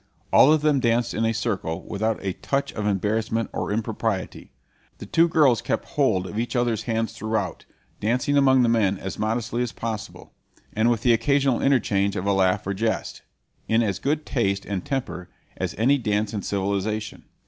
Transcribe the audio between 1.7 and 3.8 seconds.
without a touch of embarrassment or